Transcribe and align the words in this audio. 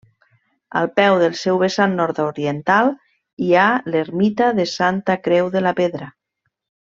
Al 0.79 0.87
peu 0.99 1.17
del 1.23 1.35
seu 1.41 1.59
vessant 1.63 1.93
nord-oriental 1.99 2.89
hi 3.45 3.51
ha 3.55 3.67
l'ermita 3.97 4.49
de 4.61 4.67
Santa 4.75 5.19
Creu 5.29 5.53
de 5.59 5.63
la 5.69 5.77
Pedra. 5.83 6.11